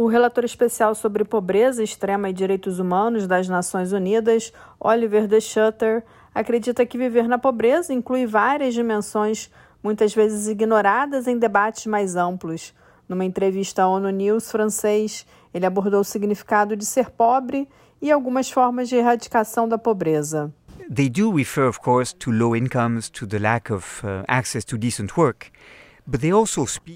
[0.00, 6.04] O relator especial sobre pobreza extrema e direitos humanos das Nações Unidas, Oliver De Schutter,
[6.32, 9.50] acredita que viver na pobreza inclui várias dimensões,
[9.82, 12.72] muitas vezes ignoradas em debates mais amplos.
[13.08, 17.68] Numa entrevista à ONU News francês, ele abordou o significado de ser pobre
[18.00, 20.54] e algumas formas de erradicação da pobreza.
[20.94, 24.78] They do refer, of course, to low incomes, to the lack of uh, access to
[24.78, 25.50] decent work.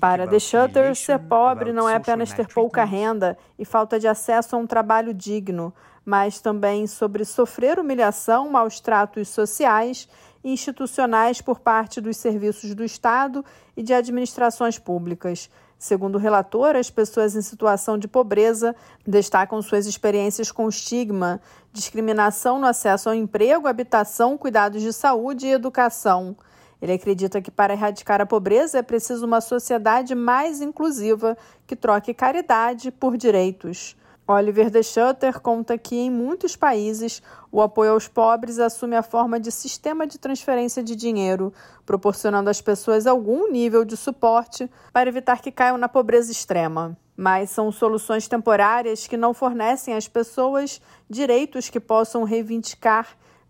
[0.00, 4.56] Para The Shutter, ser pobre não é apenas ter pouca renda e falta de acesso
[4.56, 5.70] a um trabalho digno,
[6.02, 10.08] mas também sobre sofrer humilhação, maus tratos sociais
[10.42, 13.44] e institucionais por parte dos serviços do Estado
[13.76, 15.50] e de administrações públicas.
[15.78, 18.74] Segundo o relator, as pessoas em situação de pobreza
[19.06, 21.38] destacam suas experiências com estigma,
[21.70, 26.34] discriminação no acesso ao emprego, habitação, cuidados de saúde e educação.
[26.82, 32.12] Ele acredita que para erradicar a pobreza é preciso uma sociedade mais inclusiva que troque
[32.12, 33.96] caridade por direitos.
[34.26, 37.22] Oliver De Schutter conta que em muitos países
[37.52, 41.52] o apoio aos pobres assume a forma de sistema de transferência de dinheiro,
[41.86, 46.96] proporcionando às pessoas algum nível de suporte para evitar que caiam na pobreza extrema.
[47.16, 53.06] Mas são soluções temporárias que não fornecem às pessoas direitos que possam reivindicar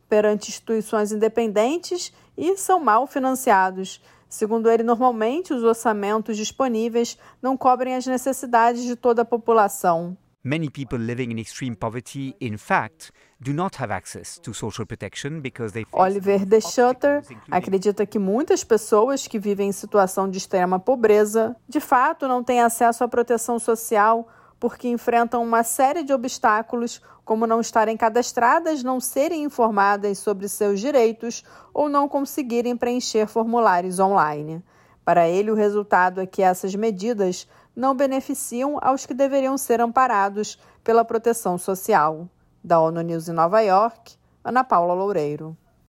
[0.07, 4.01] perante instituições independentes e são mal financiados.
[4.29, 10.17] Segundo ele, normalmente os orçamentos disponíveis não cobrem as necessidades de toda a população.
[10.45, 15.41] Many people living in extreme poverty, in fact, do not have access to social protection
[15.41, 20.81] because they Oliver De Schutter acredita que muitas pessoas que vivem em situação de extrema
[20.81, 24.27] pobreza, de fato, não têm acesso à proteção social
[24.63, 30.79] porque enfrentam uma série de obstáculos, como não estarem cadastradas, não serem informadas sobre seus
[30.79, 31.43] direitos
[31.75, 34.63] ou não conseguirem preencher formulários online.
[35.05, 40.57] Para ele, o resultado é que essas medidas não beneficiam aos que deveriam ser amparados
[40.85, 42.29] pela proteção social.
[42.63, 45.57] Da ONU News em Nova York, Ana Paula Loureiro.